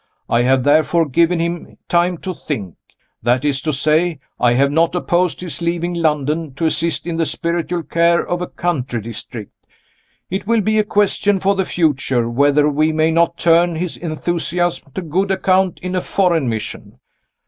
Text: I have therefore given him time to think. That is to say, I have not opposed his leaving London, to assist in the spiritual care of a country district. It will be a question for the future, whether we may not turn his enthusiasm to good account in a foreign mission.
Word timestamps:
I 0.27 0.41
have 0.41 0.63
therefore 0.63 1.07
given 1.07 1.39
him 1.39 1.77
time 1.87 2.17
to 2.23 2.33
think. 2.33 2.75
That 3.21 3.45
is 3.45 3.61
to 3.61 3.71
say, 3.71 4.19
I 4.39 4.53
have 4.55 4.71
not 4.71 4.95
opposed 4.95 5.41
his 5.41 5.61
leaving 5.61 5.93
London, 5.93 6.55
to 6.55 6.65
assist 6.65 7.05
in 7.05 7.17
the 7.17 7.25
spiritual 7.27 7.83
care 7.83 8.25
of 8.25 8.41
a 8.41 8.47
country 8.47 8.99
district. 8.99 9.51
It 10.31 10.47
will 10.47 10.61
be 10.61 10.79
a 10.79 10.83
question 10.83 11.39
for 11.39 11.53
the 11.53 11.65
future, 11.65 12.27
whether 12.27 12.67
we 12.67 12.91
may 12.91 13.11
not 13.11 13.37
turn 13.37 13.75
his 13.75 13.95
enthusiasm 13.95 14.91
to 14.95 15.03
good 15.03 15.29
account 15.29 15.77
in 15.83 15.93
a 15.93 16.01
foreign 16.01 16.49
mission. 16.49 16.97